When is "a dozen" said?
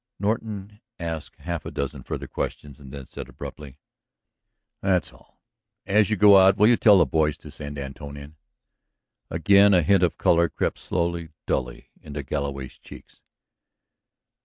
1.63-2.01